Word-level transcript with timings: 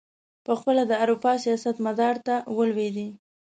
پخپله 0.45 0.83
د 0.87 0.93
اروپا 1.03 1.33
سیاست 1.43 1.75
مدار 1.87 2.15
ته 2.25 2.35
ولوېدی. 2.57 3.07